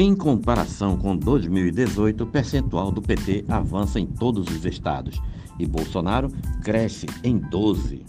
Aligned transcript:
Em 0.00 0.14
comparação 0.14 0.96
com 0.96 1.16
2018, 1.16 2.22
o 2.22 2.26
percentual 2.28 2.92
do 2.92 3.02
PT 3.02 3.44
avança 3.48 3.98
em 3.98 4.06
todos 4.06 4.46
os 4.46 4.64
estados 4.64 5.20
e 5.58 5.66
Bolsonaro 5.66 6.28
cresce 6.62 7.04
em 7.24 7.36
12. 7.36 8.06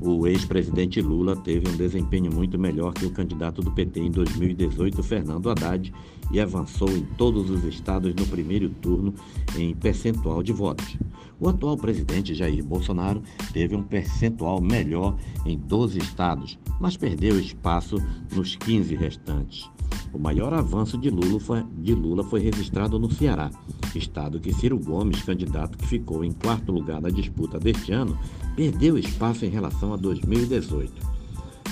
O 0.00 0.26
ex-presidente 0.26 1.02
Lula 1.02 1.36
teve 1.36 1.68
um 1.68 1.76
desempenho 1.76 2.32
muito 2.32 2.58
melhor 2.58 2.94
que 2.94 3.04
o 3.04 3.10
candidato 3.10 3.60
do 3.60 3.70
PT 3.72 4.00
em 4.00 4.10
2018, 4.10 5.02
Fernando 5.02 5.50
Haddad, 5.50 5.92
e 6.32 6.40
avançou 6.40 6.88
em 6.88 7.04
todos 7.18 7.50
os 7.50 7.62
estados 7.64 8.14
no 8.14 8.26
primeiro 8.26 8.70
turno 8.70 9.12
em 9.58 9.74
percentual 9.74 10.42
de 10.42 10.54
votos. 10.54 10.96
O 11.38 11.46
atual 11.46 11.76
presidente 11.76 12.34
Jair 12.34 12.64
Bolsonaro 12.64 13.22
teve 13.52 13.76
um 13.76 13.82
percentual 13.82 14.62
melhor 14.62 15.14
em 15.44 15.58
12 15.58 15.98
estados, 15.98 16.58
mas 16.80 16.96
perdeu 16.96 17.38
espaço 17.38 17.98
nos 18.34 18.56
15 18.56 18.94
restantes. 18.94 19.68
O 20.14 20.18
maior 20.18 20.54
avanço 20.54 20.96
de 20.96 21.10
Lula, 21.10 21.40
foi, 21.40 21.64
de 21.76 21.92
Lula 21.92 22.22
foi 22.22 22.38
registrado 22.40 23.00
no 23.00 23.12
Ceará, 23.12 23.50
estado 23.96 24.38
que 24.38 24.52
Ciro 24.52 24.78
Gomes, 24.78 25.22
candidato 25.22 25.76
que 25.76 25.88
ficou 25.88 26.24
em 26.24 26.30
quarto 26.30 26.70
lugar 26.70 27.00
na 27.00 27.10
disputa 27.10 27.58
deste 27.58 27.90
ano, 27.90 28.16
perdeu 28.54 28.96
espaço 28.96 29.44
em 29.44 29.48
relação 29.48 29.92
a 29.92 29.96
2018. 29.96 30.92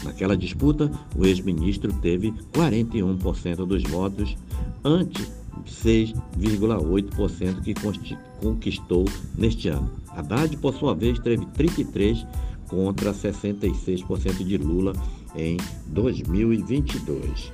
Naquela 0.03 0.37
disputa, 0.37 0.91
o 1.17 1.25
ex-ministro 1.25 1.93
teve 2.01 2.35
41% 2.53 3.65
dos 3.65 3.85
votos, 3.85 4.37
ante 4.83 5.25
6,8% 5.65 7.61
que 7.63 7.75
conquistou 8.41 9.05
neste 9.39 9.69
ano. 9.69 9.89
Haddad, 10.09 10.57
por 10.57 10.75
sua 10.75 10.97
vez, 10.97 11.21
teve 11.21 11.47
33% 11.47 12.27
contra 12.67 13.13
66% 13.13 14.45
de 14.45 14.57
Lula 14.57 14.95
em 15.37 15.59
2022. 15.87 17.53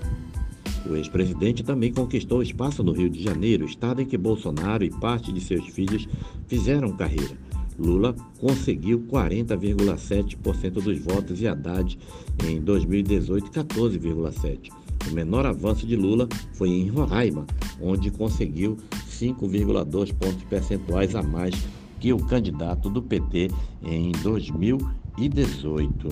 O 0.87 0.97
ex-presidente 0.97 1.63
também 1.63 1.93
conquistou 1.93 2.43
espaço 2.43 2.83
no 2.83 2.93
Rio 2.93 3.11
de 3.11 3.23
Janeiro, 3.23 3.65
estado 3.65 4.03
em 4.03 4.07
que 4.07 4.17
Bolsonaro 4.17 4.85
e 4.85 4.91
parte 4.91 5.33
de 5.33 5.41
seus 5.41 5.67
filhos 5.69 6.09
fizeram 6.47 6.97
carreira. 6.97 7.37
Lula 7.79 8.15
conseguiu 8.41 9.05
40,7% 9.09 10.83
dos 10.83 10.99
votos 10.99 11.41
e 11.41 11.47
Haddad 11.47 11.97
em 12.45 12.61
2018 12.61 13.51
14,7%. 13.51 14.73
O 15.09 15.15
menor 15.15 15.47
avanço 15.47 15.87
de 15.87 15.95
Lula 15.95 16.29
foi 16.53 16.71
em 16.71 16.89
Roraima, 16.89 17.47
onde 17.81 18.11
conseguiu 18.11 18.77
5,2 19.09 20.13
pontos 20.13 20.43
percentuais 20.45 21.15
a 21.15 21.23
mais 21.23 21.55
que 22.01 22.13
o 22.13 22.19
candidato 22.19 22.91
do 22.91 23.01
PT 23.01 23.49
em 23.83 24.11
2018. 24.23 26.09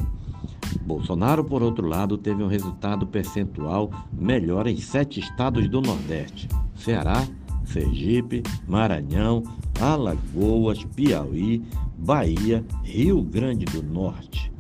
Bolsonaro, 0.83 1.45
por 1.45 1.63
outro 1.63 1.87
lado, 1.87 2.17
teve 2.17 2.43
um 2.43 2.49
resultado 2.49 3.07
percentual 3.07 3.91
melhor 4.13 4.67
em 4.67 4.77
sete 4.77 5.21
estados 5.21 5.69
do 5.69 5.81
Nordeste: 5.81 6.49
Ceará, 6.75 7.27
Sergipe, 7.65 8.43
Maranhão, 8.67 9.43
Alagoas, 9.81 10.85
Piauí, 10.85 11.63
Bahia, 11.99 12.65
Rio 12.83 13.23
Grande 13.23 13.65
do 13.65 13.83
Norte. 13.83 14.53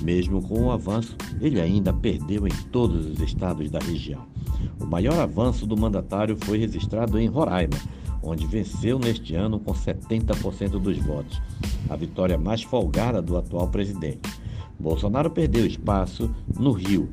Mesmo 0.00 0.40
com 0.42 0.66
o 0.66 0.70
avanço, 0.70 1.16
ele 1.40 1.60
ainda 1.60 1.92
perdeu 1.92 2.46
em 2.46 2.52
todos 2.70 3.06
os 3.06 3.20
estados 3.20 3.70
da 3.70 3.78
região. 3.78 4.26
O 4.80 4.86
maior 4.86 5.18
avanço 5.18 5.66
do 5.66 5.76
mandatário 5.76 6.36
foi 6.36 6.58
registrado 6.58 7.18
em 7.18 7.26
Roraima, 7.26 7.76
onde 8.22 8.46
venceu 8.46 8.98
neste 8.98 9.34
ano 9.34 9.58
com 9.58 9.72
70% 9.72 10.78
dos 10.78 10.98
votos, 10.98 11.40
a 11.88 11.96
vitória 11.96 12.38
mais 12.38 12.62
folgada 12.62 13.20
do 13.20 13.36
atual 13.36 13.68
presidente. 13.68 14.37
Bolsonaro 14.78 15.30
perdeu 15.30 15.66
espaço 15.66 16.30
no 16.58 16.72
Rio, 16.72 17.08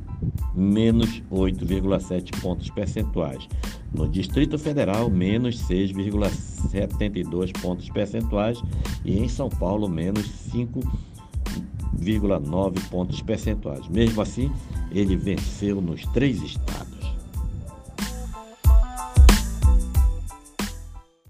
menos 0.54 1.22
8,7 1.32 2.38
pontos 2.40 2.70
percentuais. 2.70 3.48
No 3.94 4.08
Distrito 4.08 4.58
Federal, 4.60 5.10
menos 5.10 5.58
6,72 5.68 7.52
pontos 7.62 7.90
percentuais. 7.90 8.62
E 9.04 9.18
em 9.18 9.28
São 9.28 9.50
Paulo, 9.50 9.90
menos 9.90 10.28
5,9 10.54 12.90
pontos 12.90 13.20
percentuais. 13.22 13.88
Mesmo 13.88 14.22
assim, 14.22 14.52
ele 14.92 15.16
venceu 15.16 15.82
nos 15.82 16.06
três 16.08 16.42
estados. 16.42 16.95